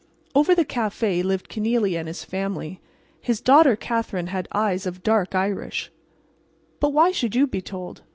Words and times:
Over 0.33 0.55
the 0.55 0.65
café 0.65 1.23
lived 1.23 1.47
Kenealy 1.47 1.95
and 1.95 2.07
his 2.07 2.23
family. 2.23 2.81
His 3.21 3.39
daughter 3.39 3.75
Katherine 3.75 4.29
had 4.33 4.47
eyes 4.51 4.87
of 4.87 5.03
dark 5.03 5.35
Irish—but 5.35 5.91
why 6.89 7.11
should 7.11 7.35
you 7.35 7.45
be 7.45 7.61
told? 7.61 8.01